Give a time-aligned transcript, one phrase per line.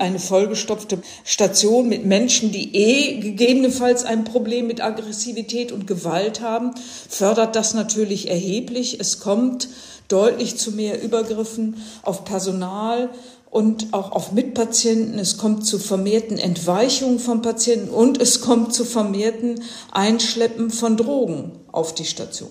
[0.00, 6.72] eine vollgestopfte Station mit Menschen, die eh gegebenenfalls ein Problem mit Aggressivität und Gewalt haben,
[7.08, 8.98] fördert das natürlich erheblich.
[9.00, 9.68] Es kommt
[10.08, 13.10] deutlich zu mehr Übergriffen auf Personal
[13.50, 15.18] und auch auf Mitpatienten.
[15.18, 21.52] Es kommt zu vermehrten Entweichungen von Patienten und es kommt zu vermehrten Einschleppen von Drogen
[21.72, 22.50] auf die Station.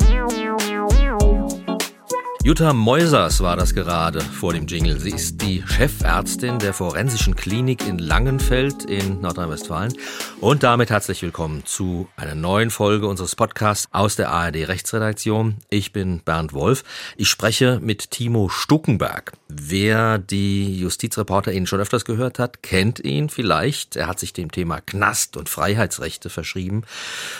[2.43, 4.99] Jutta Meusers war das gerade vor dem Jingle.
[4.99, 9.93] Sie ist die Chefärztin der Forensischen Klinik in Langenfeld in Nordrhein-Westfalen.
[10.39, 15.57] Und damit herzlich willkommen zu einer neuen Folge unseres Podcasts aus der ARD Rechtsredaktion.
[15.69, 16.83] Ich bin Bernd Wolf.
[17.15, 19.33] Ich spreche mit Timo Stuckenberg.
[19.47, 23.95] Wer die Justizreporter Ihnen schon öfters gehört hat, kennt ihn vielleicht.
[23.97, 26.85] Er hat sich dem Thema Knast und Freiheitsrechte verschrieben.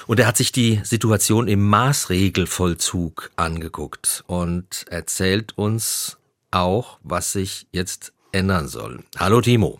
[0.05, 4.23] Und er hat sich die Situation im Maßregelvollzug angeguckt.
[4.27, 6.17] Und erzählt uns
[6.51, 9.03] auch, was sich jetzt ändern soll.
[9.17, 9.79] Hallo Timo.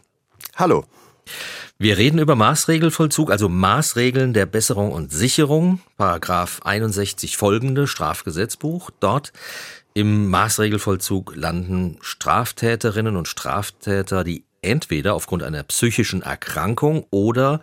[0.56, 0.86] Hallo.
[1.78, 8.92] Wir reden über Maßregelvollzug, also Maßregeln der Besserung und Sicherung, Paragraph 61 folgende Strafgesetzbuch.
[9.00, 9.34] Dort
[9.94, 17.62] im Maßregelvollzug landen Straftäterinnen und Straftäter, die entweder aufgrund einer psychischen Erkrankung oder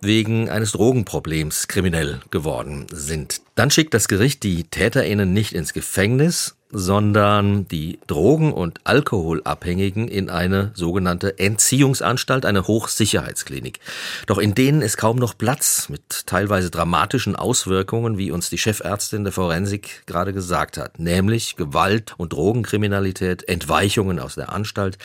[0.00, 3.42] wegen eines Drogenproblems kriminell geworden sind.
[3.54, 10.30] Dann schickt das Gericht die Täterinnen nicht ins Gefängnis, sondern die Drogen- und Alkoholabhängigen in
[10.30, 13.80] eine sogenannte Entziehungsanstalt, eine Hochsicherheitsklinik.
[14.26, 19.24] Doch in denen ist kaum noch Platz mit teilweise dramatischen Auswirkungen, wie uns die Chefärztin
[19.24, 24.98] der Forensik gerade gesagt hat, nämlich Gewalt und Drogenkriminalität, Entweichungen aus der Anstalt.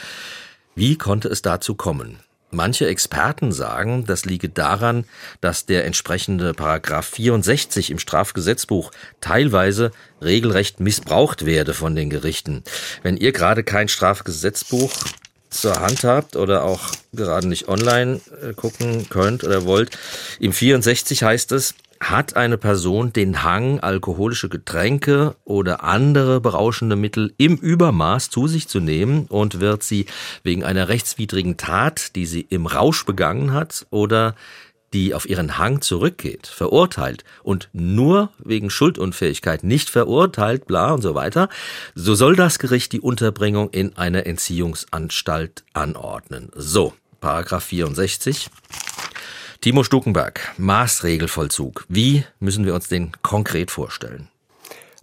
[0.75, 2.19] Wie konnte es dazu kommen?
[2.55, 5.03] Manche Experten sagen, das liege daran,
[5.41, 12.63] dass der entsprechende Paragraph 64 im Strafgesetzbuch teilweise regelrecht missbraucht werde von den Gerichten.
[13.03, 14.89] Wenn ihr gerade kein Strafgesetzbuch
[15.49, 19.97] zur Hand habt oder auch gerade nicht online äh, gucken könnt oder wollt,
[20.39, 21.75] im 64 heißt es,
[22.09, 28.67] hat eine Person den Hang, alkoholische Getränke oder andere berauschende Mittel im Übermaß zu sich
[28.67, 30.05] zu nehmen und wird sie
[30.43, 34.35] wegen einer rechtswidrigen Tat, die sie im Rausch begangen hat oder
[34.93, 41.15] die auf ihren Hang zurückgeht, verurteilt und nur wegen Schuldunfähigkeit nicht verurteilt, bla und so
[41.15, 41.49] weiter,
[41.95, 46.49] so soll das Gericht die Unterbringung in einer Entziehungsanstalt anordnen.
[46.55, 48.49] So, Paragraph 64.
[49.65, 51.85] Timo Stukenberg, Maßregelvollzug.
[51.89, 54.27] Wie müssen wir uns den konkret vorstellen?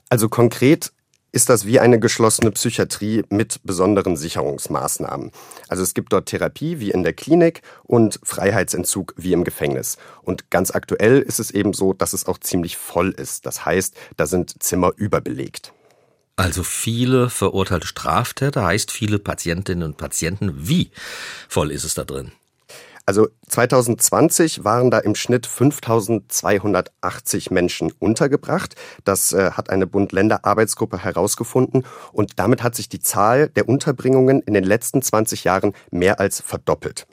[0.08, 0.92] Also konkret
[1.32, 5.32] ist das wie eine geschlossene Psychiatrie mit besonderen Sicherungsmaßnahmen.
[5.66, 9.96] Also es gibt dort Therapie wie in der Klinik und Freiheitsentzug wie im Gefängnis.
[10.22, 13.46] Und ganz aktuell ist es eben so, dass es auch ziemlich voll ist.
[13.46, 15.72] Das heißt, da sind Zimmer überbelegt.
[16.36, 20.52] Also viele verurteilte Straftäter heißt viele Patientinnen und Patienten.
[20.68, 20.92] Wie
[21.48, 22.30] voll ist es da drin?
[23.12, 28.74] Also 2020 waren da im Schnitt 5280 Menschen untergebracht.
[29.04, 31.84] Das äh, hat eine Bund-Länder-Arbeitsgruppe herausgefunden.
[32.14, 36.40] Und damit hat sich die Zahl der Unterbringungen in den letzten 20 Jahren mehr als
[36.40, 37.06] verdoppelt.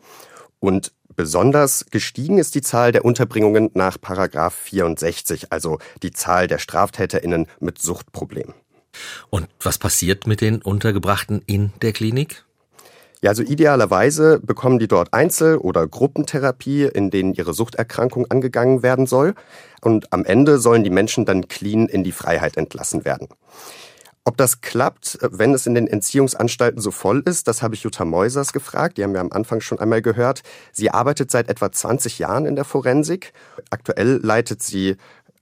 [0.60, 6.60] Und Besonders gestiegen ist die Zahl der Unterbringungen nach Paragraph 64, also die Zahl der
[6.60, 8.54] Straftäterinnen mit Suchtproblemen.
[9.30, 12.46] Und was passiert mit den Untergebrachten in der Klinik?
[13.22, 19.08] Ja, also idealerweise bekommen die dort Einzel- oder Gruppentherapie, in denen ihre Suchterkrankung angegangen werden
[19.08, 19.36] soll.
[19.82, 23.28] Und am Ende sollen die Menschen dann clean in die Freiheit entlassen werden.
[24.24, 28.06] Ob das klappt, wenn es in den Entziehungsanstalten so voll ist, das habe ich Jutta
[28.06, 28.98] Meusers gefragt.
[28.98, 30.44] Die haben wir am Anfang schon einmal gehört.
[30.72, 33.34] Sie arbeitet seit etwa 20 Jahren in der Forensik.
[33.70, 34.98] Aktuell leitet sie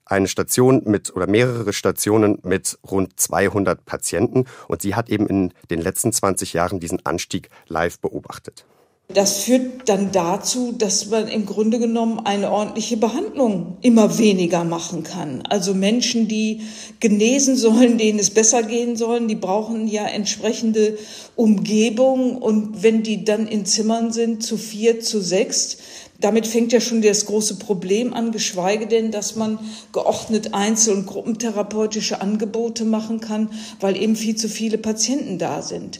[0.09, 5.53] eine Station mit oder mehrere Stationen mit rund 200 Patienten und sie hat eben in
[5.69, 8.66] den letzten 20 Jahren diesen Anstieg live beobachtet.
[9.13, 15.03] Das führt dann dazu, dass man im Grunde genommen eine ordentliche Behandlung immer weniger machen
[15.03, 15.43] kann.
[15.43, 16.64] Also Menschen, die
[16.99, 20.97] genesen sollen, denen es besser gehen sollen, die brauchen ja entsprechende
[21.37, 22.35] Umgebung.
[22.35, 25.78] Und wenn die dann in Zimmern sind, zu vier, zu sechs,
[26.19, 29.59] damit fängt ja schon das große Problem an, geschweige denn, dass man
[29.93, 35.99] geordnet Einzel- und Gruppentherapeutische Angebote machen kann, weil eben viel zu viele Patienten da sind.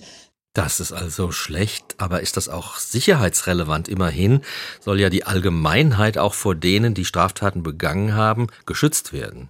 [0.54, 3.88] Das ist also schlecht, aber ist das auch sicherheitsrelevant?
[3.88, 4.42] Immerhin
[4.80, 9.50] soll ja die Allgemeinheit auch vor denen, die Straftaten begangen haben, geschützt werden.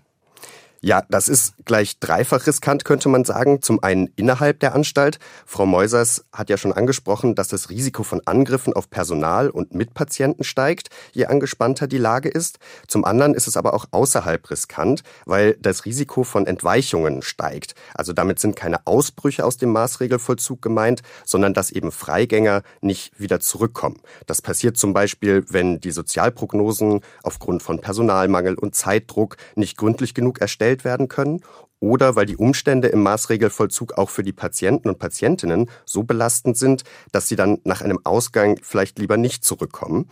[0.81, 3.63] Ja, das ist gleich dreifach riskant, könnte man sagen.
[3.63, 5.17] Zum einen innerhalb der Anstalt.
[5.45, 10.43] Frau Meusers hat ja schon angesprochen, dass das Risiko von Angriffen auf Personal und Mitpatienten
[10.43, 12.59] steigt, je angespannter die Lage ist.
[12.87, 17.73] Zum anderen ist es aber auch außerhalb riskant, weil das Risiko von Entweichungen steigt.
[17.95, 23.39] Also damit sind keine Ausbrüche aus dem Maßregelvollzug gemeint, sondern dass eben Freigänger nicht wieder
[23.39, 23.99] zurückkommen.
[24.27, 30.39] Das passiert zum Beispiel, wenn die Sozialprognosen aufgrund von Personalmangel und Zeitdruck nicht gründlich genug
[30.39, 31.41] erstellt gestellt werden können
[31.79, 36.83] oder weil die Umstände im Maßregelvollzug auch für die Patienten und Patientinnen so belastend sind,
[37.11, 40.09] dass sie dann nach einem Ausgang vielleicht lieber nicht zurückkommen.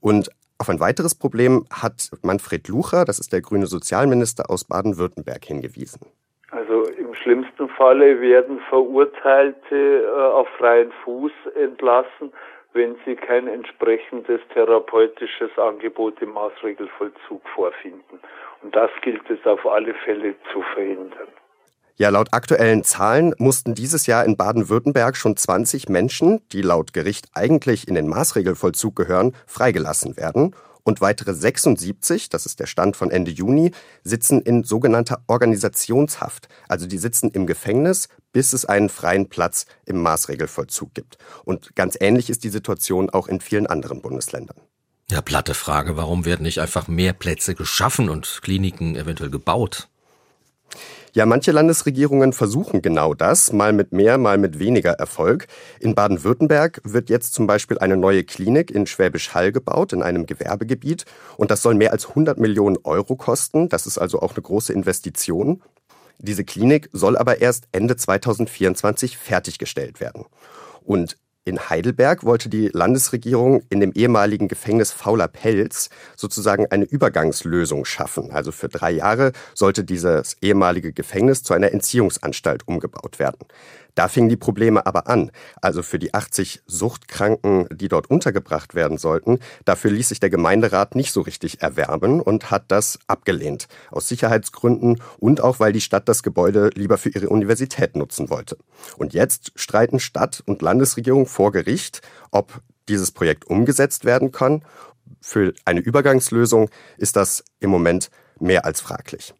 [0.00, 5.44] Und auf ein weiteres Problem hat Manfred Lucher, das ist der grüne Sozialminister aus Baden-Württemberg,
[5.44, 6.00] hingewiesen.
[6.50, 12.32] Also im schlimmsten Falle werden Verurteilte äh, auf freien Fuß entlassen,
[12.76, 18.20] wenn sie kein entsprechendes therapeutisches Angebot im Maßregelvollzug vorfinden.
[18.62, 21.28] Und das gilt es auf alle Fälle zu verhindern.
[21.96, 27.28] Ja, laut aktuellen Zahlen mussten dieses Jahr in Baden-Württemberg schon 20 Menschen, die laut Gericht
[27.32, 30.54] eigentlich in den Maßregelvollzug gehören, freigelassen werden
[30.86, 33.72] und weitere 76, das ist der Stand von Ende Juni,
[34.04, 36.48] sitzen in sogenannter Organisationshaft.
[36.68, 41.16] Also die sitzen im Gefängnis, bis es einen freien Platz im Maßregelvollzug gibt.
[41.46, 44.58] Und ganz ähnlich ist die Situation auch in vielen anderen Bundesländern.
[45.10, 49.88] Ja, platte Frage, warum werden nicht einfach mehr Plätze geschaffen und Kliniken eventuell gebaut?
[51.14, 55.46] Ja, manche Landesregierungen versuchen genau das, mal mit mehr, mal mit weniger Erfolg.
[55.80, 60.26] In Baden-Württemberg wird jetzt zum Beispiel eine neue Klinik in Schwäbisch Hall gebaut, in einem
[60.26, 61.06] Gewerbegebiet.
[61.38, 63.70] Und das soll mehr als 100 Millionen Euro kosten.
[63.70, 65.62] Das ist also auch eine große Investition.
[66.18, 70.24] Diese Klinik soll aber erst Ende 2024 fertiggestellt werden.
[70.82, 71.16] Und
[71.46, 78.32] in Heidelberg wollte die Landesregierung in dem ehemaligen Gefängnis Fauler Pelz sozusagen eine Übergangslösung schaffen.
[78.32, 83.46] Also für drei Jahre sollte dieses ehemalige Gefängnis zu einer Entziehungsanstalt umgebaut werden.
[83.96, 85.32] Da fingen die Probleme aber an.
[85.60, 90.94] Also für die 80 Suchtkranken, die dort untergebracht werden sollten, dafür ließ sich der Gemeinderat
[90.94, 93.68] nicht so richtig erwerben und hat das abgelehnt.
[93.90, 98.58] Aus Sicherheitsgründen und auch, weil die Stadt das Gebäude lieber für ihre Universität nutzen wollte.
[98.98, 102.60] Und jetzt streiten Stadt und Landesregierung vor Gericht, ob
[102.90, 104.62] dieses Projekt umgesetzt werden kann.
[105.22, 109.34] Für eine Übergangslösung ist das im Moment mehr als fraglich.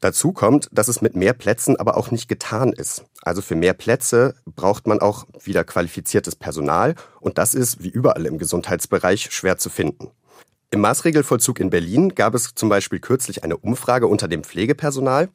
[0.00, 3.04] Dazu kommt, dass es mit mehr Plätzen aber auch nicht getan ist.
[3.22, 8.26] Also für mehr Plätze braucht man auch wieder qualifiziertes Personal und das ist, wie überall
[8.26, 10.10] im Gesundheitsbereich, schwer zu finden.
[10.70, 15.28] Im Maßregelvollzug in Berlin gab es zum Beispiel kürzlich eine Umfrage unter dem Pflegepersonal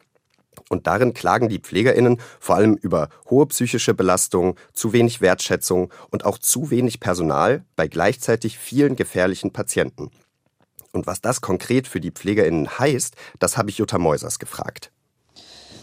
[0.67, 6.25] und darin klagen die Pflegerinnen vor allem über hohe psychische Belastung, zu wenig Wertschätzung und
[6.25, 10.11] auch zu wenig Personal bei gleichzeitig vielen gefährlichen Patienten.
[10.91, 14.91] Und was das konkret für die PflegerInnen heißt, das habe ich Jutta Meusers gefragt.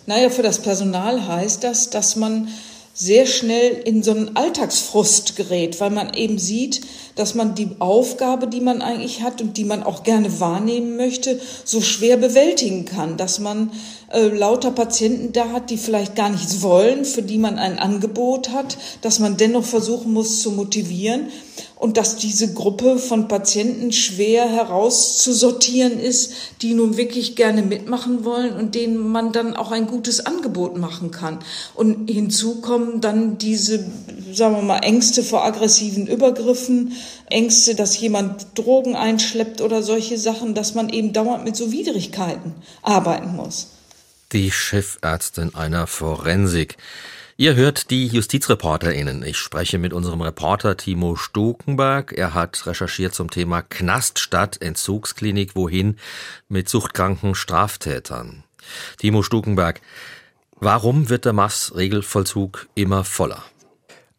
[0.06, 2.48] Naja, für das Personal heißt das, dass man
[2.96, 6.80] sehr schnell in so einen Alltagsfrust gerät, weil man eben sieht,
[7.14, 11.38] dass man die Aufgabe, die man eigentlich hat und die man auch gerne wahrnehmen möchte,
[11.64, 13.70] so schwer bewältigen kann, dass man
[14.12, 18.50] äh, lauter Patienten da hat, die vielleicht gar nichts wollen, für die man ein Angebot
[18.50, 21.28] hat, dass man dennoch versuchen muss zu motivieren
[21.74, 26.32] und dass diese Gruppe von Patienten schwer herauszusortieren ist,
[26.62, 31.10] die nun wirklich gerne mitmachen wollen und denen man dann auch ein gutes Angebot machen
[31.10, 31.38] kann.
[31.74, 33.84] Und hinzu kommen dann diese,
[34.32, 36.92] sagen wir mal, Ängste vor aggressiven Übergriffen,
[37.28, 42.54] Ängste, dass jemand Drogen einschleppt oder solche Sachen, dass man eben dauernd mit so Widrigkeiten
[42.82, 43.75] arbeiten muss.
[44.32, 46.76] Die Chefärztin einer Forensik.
[47.36, 49.22] Ihr hört die JustizreporterInnen.
[49.22, 52.12] Ich spreche mit unserem Reporter Timo Stukenberg.
[52.12, 55.96] Er hat recherchiert zum Thema Knaststadt, Entzugsklinik, wohin
[56.48, 58.42] mit suchtkranken Straftätern.
[58.98, 59.80] Timo Stukenberg,
[60.56, 63.44] warum wird der Maßregelvollzug immer voller?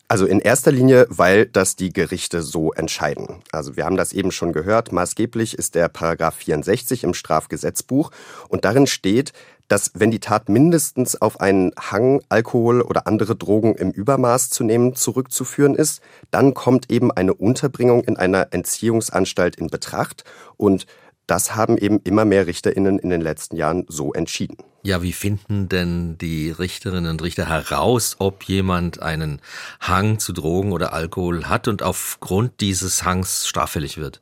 [0.09, 3.41] Also in erster Linie, weil das die Gerichte so entscheiden.
[3.51, 8.11] Also wir haben das eben schon gehört, maßgeblich ist der Paragraph 64 im Strafgesetzbuch
[8.47, 9.33] und darin steht,
[9.67, 14.63] dass wenn die Tat mindestens auf einen Hang, Alkohol oder andere Drogen im Übermaß zu
[14.63, 20.23] nehmen zurückzuführen ist, dann kommt eben eine Unterbringung in einer Entziehungsanstalt in Betracht
[20.55, 20.85] und
[21.27, 24.57] das haben eben immer mehr Richterinnen in den letzten Jahren so entschieden.
[24.83, 29.41] Ja, wie finden denn die Richterinnen und Richter heraus, ob jemand einen
[29.81, 34.21] Hang zu Drogen oder Alkohol hat und aufgrund dieses Hangs straffällig wird?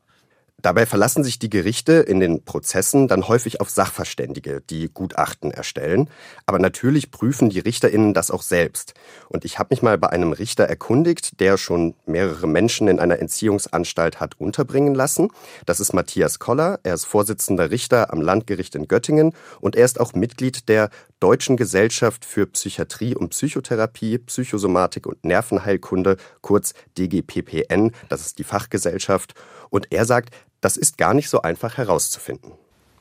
[0.66, 6.10] Dabei verlassen sich die Gerichte in den Prozessen dann häufig auf Sachverständige, die Gutachten erstellen.
[6.48, 8.96] Aber natürlich prüfen die RichterInnen das auch selbst.
[9.30, 13.20] Und ich habe mich mal bei einem Richter erkundigt, der schon mehrere Menschen in einer
[13.20, 15.30] Entziehungsanstalt hat unterbringen lassen.
[15.68, 16.80] Das ist Matthias Koller.
[16.82, 21.58] Er ist Vorsitzender Richter am Landgericht in Göttingen und er ist auch Mitglied der Deutschen
[21.58, 27.92] Gesellschaft für Psychiatrie und Psychotherapie, Psychosomatik und Nervenheilkunde, kurz DGPPN.
[28.10, 29.36] Das ist die Fachgesellschaft.
[29.70, 30.34] Und er sagt,
[30.66, 32.54] das ist gar nicht so einfach herauszufinden.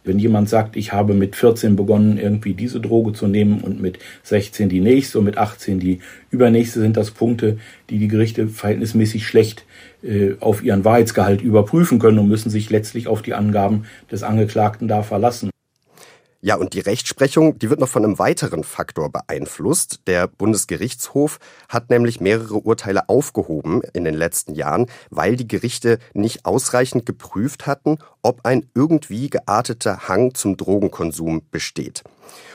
[0.04, 3.99] Wenn jemand sagt, ich habe mit 14 begonnen, irgendwie diese Droge zu nehmen und mit
[4.23, 7.56] 16 die nächste und mit 18 die übernächste, sind das Punkte,
[7.88, 9.64] die die Gerichte verhältnismäßig schlecht
[10.02, 14.87] äh, auf ihren Wahrheitsgehalt überprüfen können und müssen sich letztlich auf die Angaben des Angeklagten
[14.87, 15.49] da verlassen.
[16.46, 20.00] Ja, und die Rechtsprechung, die wird noch von einem weiteren Faktor beeinflusst.
[20.06, 21.38] Der Bundesgerichtshof
[21.70, 27.66] hat nämlich mehrere Urteile aufgehoben in den letzten Jahren, weil die Gerichte nicht ausreichend geprüft
[27.66, 32.04] hatten, ob ein irgendwie gearteter Hang zum Drogenkonsum besteht.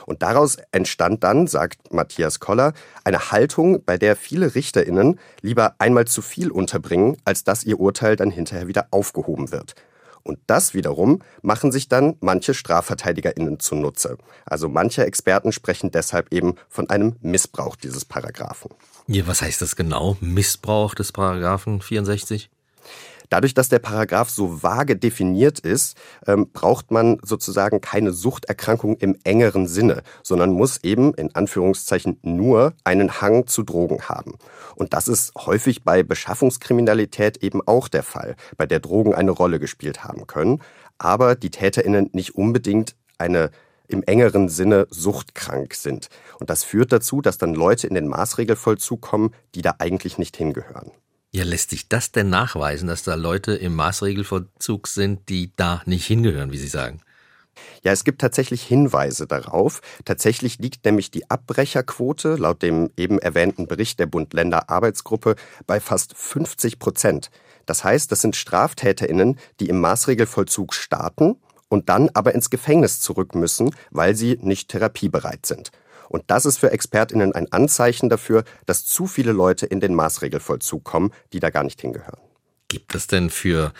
[0.06, 6.06] Und daraus entstand dann, sagt Matthias Koller, eine Haltung, bei der viele Richterinnen lieber einmal
[6.06, 9.74] zu viel unterbringen, als dass ihr Urteil dann hinterher wieder aufgehoben wird.
[10.22, 14.18] Und das wiederum machen sich dann manche StrafverteidigerInnen zunutze.
[14.44, 18.70] Also manche Experten sprechen deshalb eben von einem Missbrauch dieses Paragraphen.
[19.06, 20.16] Ja, was heißt das genau?
[20.20, 22.50] Missbrauch des Paragraphen 64?
[23.30, 25.96] Dadurch, dass der Paragraph so vage definiert ist,
[26.26, 32.74] ähm, braucht man sozusagen keine Suchterkrankung im engeren Sinne, sondern muss eben in Anführungszeichen nur
[32.84, 34.34] einen Hang zu Drogen haben.
[34.74, 39.60] Und das ist häufig bei Beschaffungskriminalität eben auch der Fall, bei der Drogen eine Rolle
[39.60, 40.60] gespielt haben können,
[40.98, 43.50] aber die Täterinnen nicht unbedingt eine
[43.86, 46.08] im engeren Sinne suchtkrank sind.
[46.38, 50.36] Und das führt dazu, dass dann Leute in den Maßregelvollzug kommen, die da eigentlich nicht
[50.36, 50.92] hingehören.
[51.32, 56.04] Ja, lässt sich das denn nachweisen, dass da Leute im Maßregelvollzug sind, die da nicht
[56.04, 57.02] hingehören, wie Sie sagen?
[57.84, 59.80] Ja, es gibt tatsächlich Hinweise darauf.
[60.04, 65.36] Tatsächlich liegt nämlich die Abbrecherquote laut dem eben erwähnten Bericht der Bund-Länder-Arbeitsgruppe
[65.68, 67.30] bei fast 50 Prozent.
[67.64, 71.36] Das heißt, das sind StraftäterInnen, die im Maßregelvollzug starten
[71.68, 75.70] und dann aber ins Gefängnis zurück müssen, weil sie nicht therapiebereit sind.
[76.10, 80.82] Und das ist für ExpertInnen ein Anzeichen dafür, dass zu viele Leute in den Maßregelvollzug
[80.82, 82.18] kommen, die da gar nicht hingehören.
[82.66, 83.72] Gibt es denn für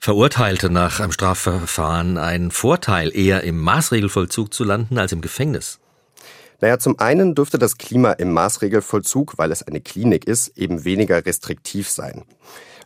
[0.00, 5.78] Verurteilte nach einem Strafverfahren einen Vorteil, eher im Maßregelvollzug zu landen als im Gefängnis?
[6.60, 11.24] Naja, zum einen dürfte das Klima im Maßregelvollzug, weil es eine Klinik ist, eben weniger
[11.24, 12.24] restriktiv sein.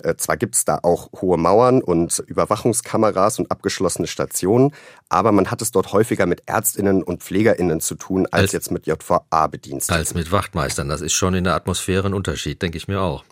[0.03, 4.73] Äh, zwar gibt es da auch hohe Mauern und Überwachungskameras und abgeschlossene Stationen,
[5.09, 8.71] aber man hat es dort häufiger mit Ärztinnen und Pflegerinnen zu tun, als, als jetzt
[8.71, 9.99] mit JVA-Bediensteten.
[9.99, 10.89] Als mit Wachtmeistern.
[10.89, 13.25] Das ist schon in der Atmosphäre ein Unterschied, denke ich mir auch.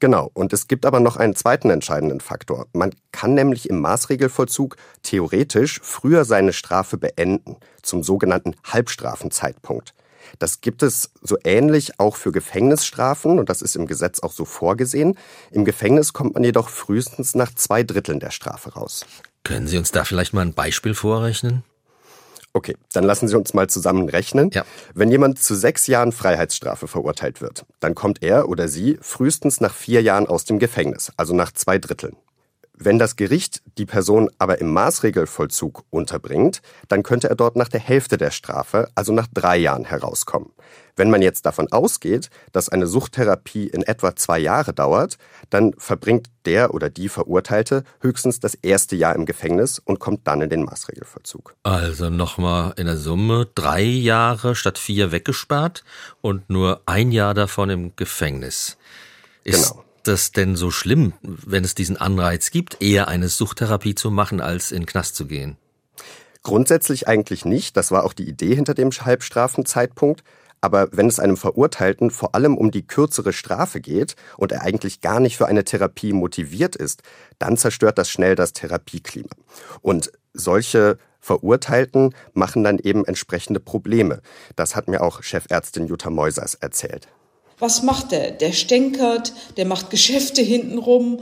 [0.00, 0.30] Genau.
[0.32, 2.66] Und es gibt aber noch einen zweiten entscheidenden Faktor.
[2.72, 9.94] Man kann nämlich im Maßregelvollzug theoretisch früher seine Strafe beenden, zum sogenannten Halbstrafenzeitpunkt.
[10.38, 14.44] Das gibt es so ähnlich auch für Gefängnisstrafen und das ist im Gesetz auch so
[14.44, 15.18] vorgesehen.
[15.50, 19.04] Im Gefängnis kommt man jedoch frühestens nach zwei Dritteln der Strafe raus.
[19.44, 21.64] Können Sie uns da vielleicht mal ein Beispiel vorrechnen?
[22.52, 24.50] Okay, dann lassen Sie uns mal zusammen rechnen.
[24.52, 24.64] Ja.
[24.92, 29.74] Wenn jemand zu sechs Jahren Freiheitsstrafe verurteilt wird, dann kommt er oder sie frühestens nach
[29.74, 32.16] vier Jahren aus dem Gefängnis, also nach zwei Dritteln.
[32.82, 37.78] Wenn das Gericht die Person aber im Maßregelvollzug unterbringt, dann könnte er dort nach der
[37.78, 40.50] Hälfte der Strafe, also nach drei Jahren, herauskommen.
[40.96, 45.18] Wenn man jetzt davon ausgeht, dass eine Suchttherapie in etwa zwei Jahre dauert,
[45.50, 50.40] dann verbringt der oder die Verurteilte höchstens das erste Jahr im Gefängnis und kommt dann
[50.40, 51.56] in den Maßregelvollzug.
[51.62, 55.84] Also nochmal in der Summe drei Jahre statt vier weggesperrt
[56.22, 58.78] und nur ein Jahr davon im Gefängnis.
[59.44, 64.10] Ist genau das denn so schlimm, wenn es diesen Anreiz gibt, eher eine Suchttherapie zu
[64.10, 65.56] machen, als in Knast zu gehen?
[66.42, 67.76] Grundsätzlich eigentlich nicht.
[67.76, 70.22] Das war auch die Idee hinter dem Halbstrafenzeitpunkt.
[70.62, 75.00] Aber wenn es einem Verurteilten vor allem um die kürzere Strafe geht und er eigentlich
[75.00, 77.02] gar nicht für eine Therapie motiviert ist,
[77.38, 79.30] dann zerstört das schnell das Therapieklima.
[79.80, 84.20] Und solche Verurteilten machen dann eben entsprechende Probleme.
[84.56, 87.08] Das hat mir auch Chefärztin Jutta Meusers erzählt.
[87.60, 88.30] Was macht der?
[88.32, 91.20] Der stänkert, der macht Geschäfte hintenrum,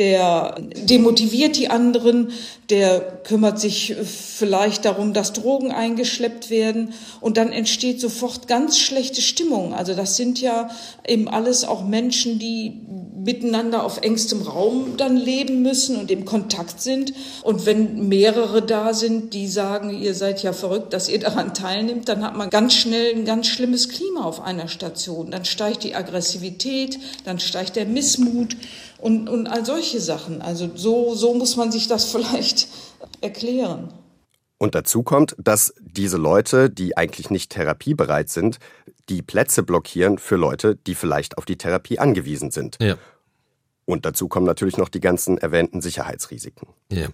[0.00, 0.56] der
[0.88, 2.32] demotiviert die anderen,
[2.70, 9.20] der kümmert sich vielleicht darum, dass Drogen eingeschleppt werden und dann entsteht sofort ganz schlechte
[9.20, 9.74] Stimmung.
[9.74, 10.70] Also das sind ja
[11.06, 12.80] eben alles auch Menschen, die
[13.22, 17.12] miteinander auf engstem Raum dann leben müssen und im Kontakt sind.
[17.42, 22.08] Und wenn mehrere da sind, die sagen, ihr seid ja verrückt, dass ihr daran teilnimmt,
[22.08, 25.30] dann hat man ganz schnell ein ganz schlimmes Klima auf einer Station.
[25.30, 28.56] Dann steigt die Aggressivität, dann steigt der Missmut
[29.00, 30.42] und, und all solche Sachen.
[30.42, 32.68] Also so, so muss man sich das vielleicht
[33.20, 33.92] erklären.
[34.58, 38.58] Und dazu kommt, dass diese Leute, die eigentlich nicht therapiebereit sind,
[39.08, 42.76] die Plätze blockieren für Leute, die vielleicht auf die Therapie angewiesen sind.
[42.80, 42.96] Ja.
[43.86, 46.68] Und dazu kommen natürlich noch die ganzen erwähnten Sicherheitsrisiken.
[46.92, 47.08] Ja.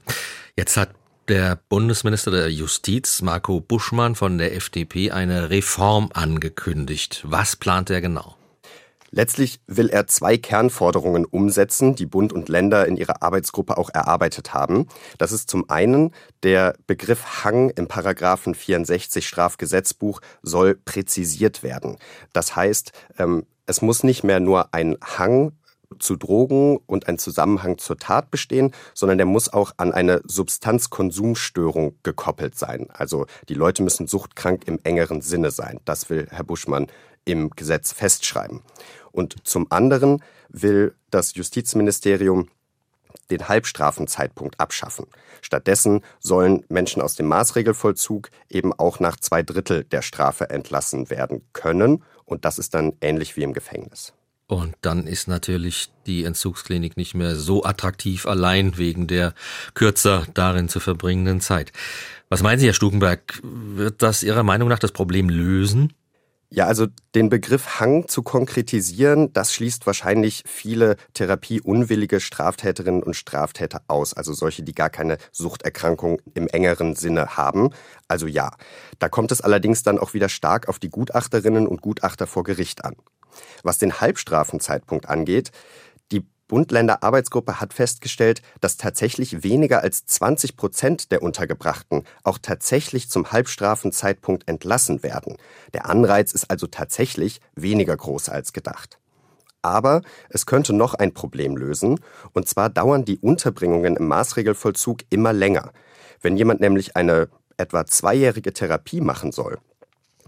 [0.57, 0.90] Jetzt hat
[1.28, 7.23] der Bundesminister der Justiz, Marco Buschmann von der FDP, eine Reform angekündigt.
[7.26, 8.36] Was plant er genau?
[9.11, 14.55] Letztlich will er zwei Kernforderungen umsetzen, die Bund und Länder in ihrer Arbeitsgruppe auch erarbeitet
[14.55, 14.87] haben.
[15.19, 21.99] Das ist zum einen der Begriff Hang im Paragraphen 64 Strafgesetzbuch soll präzisiert werden.
[22.33, 25.53] Das heißt, ähm, es muss nicht mehr nur ein Hang
[25.99, 31.97] zu Drogen und ein Zusammenhang zur Tat bestehen, sondern der muss auch an eine Substanzkonsumstörung
[32.02, 32.88] gekoppelt sein.
[32.93, 35.81] Also die Leute müssen suchtkrank im engeren Sinne sein.
[35.85, 36.87] Das will Herr Buschmann
[37.25, 38.62] im Gesetz festschreiben.
[39.12, 42.49] Und zum anderen will das Justizministerium
[43.31, 45.07] den Halbstrafenzeitpunkt abschaffen.
[45.43, 51.43] Stattdessen sollen Menschen aus dem Maßregelvollzug eben auch nach zwei Drittel der Strafe entlassen werden
[51.52, 52.05] können.
[52.25, 54.12] Und das ist dann ähnlich wie im Gefängnis.
[54.49, 59.35] Und dann ist natürlich die Entzugsklinik nicht mehr so attraktiv, allein wegen der
[59.75, 61.73] kürzer darin zu verbringenden Zeit.
[62.29, 63.41] Was meinen Sie, Herr Stukenberg?
[63.43, 65.93] Wird das Ihrer Meinung nach das Problem lösen?
[66.49, 66.87] Ja, also
[67.17, 74.33] den Begriff Hang zu konkretisieren, das schließt wahrscheinlich viele therapieunwillige Straftäterinnen und Straftäter aus, also
[74.33, 77.71] solche, die gar keine Suchterkrankung im engeren Sinne haben.
[78.07, 78.53] Also ja,
[79.00, 82.85] da kommt es allerdings dann auch wieder stark auf die Gutachterinnen und Gutachter vor Gericht
[82.85, 82.95] an.
[83.62, 85.50] Was den Halbstrafenzeitpunkt angeht,
[86.12, 93.33] die Bund-Länder-Arbeitsgruppe hat festgestellt, dass tatsächlich weniger als 20 Prozent der Untergebrachten auch tatsächlich zum
[93.33, 95.37] Halbstrafenzeitpunkt entlassen werden.
[95.75, 98.99] Der Anreiz ist also tatsächlich weniger groß als gedacht.
[99.62, 101.99] Aber es könnte noch ein Problem lösen,
[102.33, 105.73] und zwar dauern die Unterbringungen im Maßregelvollzug immer länger.
[106.21, 109.59] Wenn jemand nämlich eine etwa zweijährige Therapie machen soll,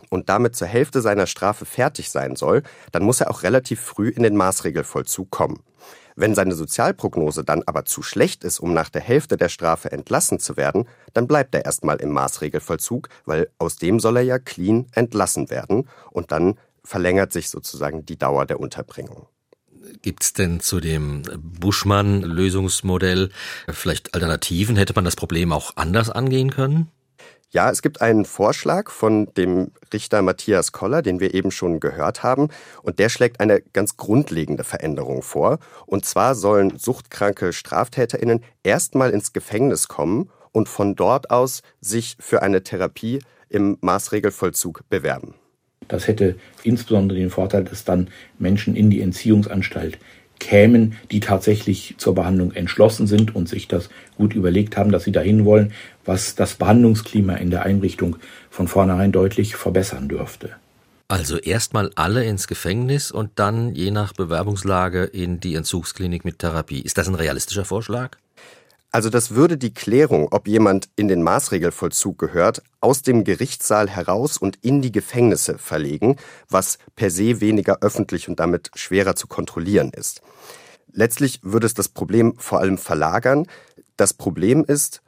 [0.09, 2.63] und damit zur Hälfte seiner Strafe fertig sein soll,
[2.93, 5.61] dann muss er auch relativ früh in den Maßregelvollzug kommen.
[6.17, 10.41] Wenn seine Sozialprognose dann aber zu schlecht ist, um nach der Hälfte der Strafe entlassen
[10.41, 14.87] zu werden, dann bleibt er erstmal im Maßregelvollzug, weil aus dem soll er ja clean
[14.93, 19.29] entlassen werden und dann verlängert sich sozusagen die Dauer der Unterbringung.
[20.03, 21.23] Gibt es denn zu dem
[21.61, 23.31] Buschmann-Lösungsmodell
[23.69, 24.77] vielleicht Alternativen?
[24.77, 26.91] Hätte man das Problem auch anders angehen können?
[27.51, 32.23] Ja, es gibt einen Vorschlag von dem Richter Matthias Koller, den wir eben schon gehört
[32.23, 32.49] haben,
[32.83, 35.59] und der schlägt eine ganz grundlegende Veränderung vor.
[35.87, 42.43] Und zwar sollen suchtkranke Straftäterinnen erstmal ins Gefängnis kommen und von dort aus sich für
[42.43, 45.35] eine Therapie im Maßregelvollzug bewerben.
[45.89, 49.99] Das hätte insbesondere den Vorteil, dass dann Menschen in die Entziehungsanstalt
[50.39, 55.13] kämen, die tatsächlich zur Behandlung entschlossen sind und sich das gut überlegt haben, dass sie
[55.13, 55.73] dahin wollen,
[56.05, 58.17] was das Behandlungsklima in der Einrichtung
[58.51, 60.51] von vornherein deutlich verbessern dürfte.
[61.09, 66.83] Also erstmal alle ins Gefängnis und dann je nach Bewerbungslage in die Entzugsklinik mit Therapie.
[66.83, 68.19] Ist das ein realistischer Vorschlag?
[68.91, 74.39] Also das würde die Klärung, ob jemand in den Maßregelvollzug gehört, aus dem Gerichtssaal heraus
[74.39, 76.17] und in die Gefängnisse verlegen,
[76.49, 80.23] was per se weniger öffentlich und damit schwerer zu kontrollieren ist.
[80.91, 83.47] Letztlich würde es das Problem vor allem verlagern.
[83.97, 85.03] Das Problem ist,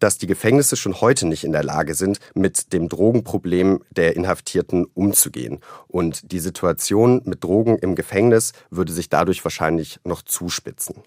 [0.00, 4.84] dass die Gefängnisse schon heute nicht in der Lage sind, mit dem Drogenproblem der Inhaftierten
[4.94, 5.60] umzugehen.
[5.86, 11.04] Und die Situation mit Drogen im Gefängnis würde sich dadurch wahrscheinlich noch zuspitzen.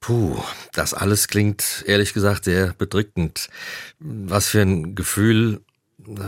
[0.00, 0.36] Puh,
[0.72, 3.48] das alles klingt ehrlich gesagt sehr bedrückend.
[3.98, 5.60] Was für ein Gefühl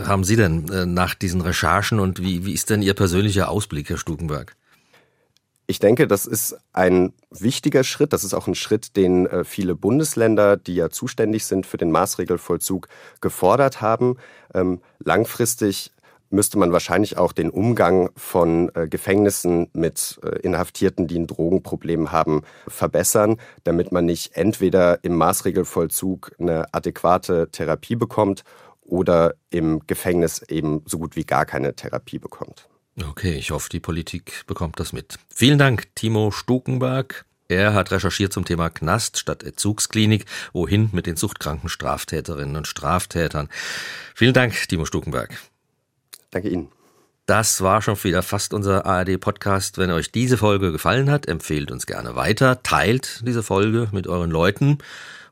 [0.05, 3.89] haben Sie denn äh, nach diesen Recherchen und wie, wie ist denn Ihr persönlicher Ausblick,
[3.89, 4.55] Herr Stukenberg?
[5.67, 8.11] Ich denke, das ist ein wichtiger Schritt.
[8.11, 11.91] Das ist auch ein Schritt, den äh, viele Bundesländer, die ja zuständig sind für den
[11.91, 12.89] Maßregelvollzug,
[13.21, 14.17] gefordert haben.
[14.53, 15.93] Ähm, langfristig
[16.31, 22.11] müsste man wahrscheinlich auch den Umgang von äh, Gefängnissen mit äh, Inhaftierten, die ein Drogenproblem
[22.11, 28.43] haben, verbessern, damit man nicht entweder im Maßregelvollzug eine adäquate Therapie bekommt
[28.81, 32.67] oder im Gefängnis eben so gut wie gar keine Therapie bekommt.
[33.01, 35.17] Okay, ich hoffe, die Politik bekommt das mit.
[35.29, 37.25] Vielen Dank, Timo Stukenberg.
[37.47, 43.49] Er hat recherchiert zum Thema Knast statt Entzugsklinik, wohin mit den suchtkranken Straftäterinnen und Straftätern.
[44.15, 45.37] Vielen Dank, Timo Stukenberg.
[46.31, 46.69] Danke Ihnen.
[47.25, 49.77] Das war schon wieder fast unser ARD-Podcast.
[49.77, 54.31] Wenn euch diese Folge gefallen hat, empfehlt uns gerne weiter, teilt diese Folge mit euren
[54.31, 54.79] Leuten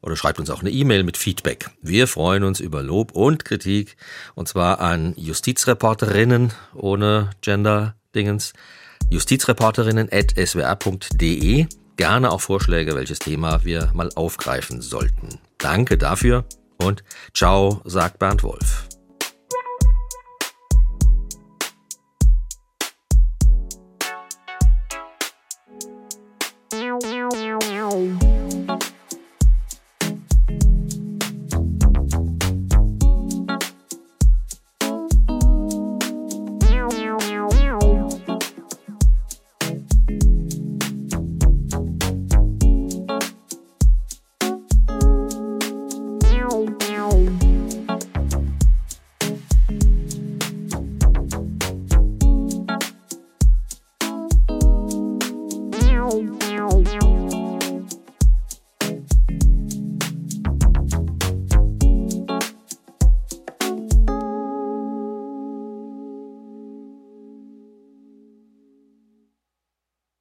[0.01, 1.71] oder schreibt uns auch eine E-Mail mit Feedback.
[1.81, 3.97] Wir freuen uns über Lob und Kritik
[4.35, 8.53] und zwar an Justizreporterinnen ohne Gender-Dingens,
[9.09, 15.39] justizreporterinnen at swr.de gerne auch Vorschläge, welches Thema wir mal aufgreifen sollten.
[15.57, 16.45] Danke dafür
[16.81, 18.88] und ciao, sagt Bernd Wolf.